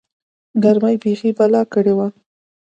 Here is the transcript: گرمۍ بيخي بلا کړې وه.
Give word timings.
گرمۍ 0.63 0.95
بيخي 1.03 1.31
بلا 1.37 1.61
کړې 1.73 1.93
وه. 1.97 2.07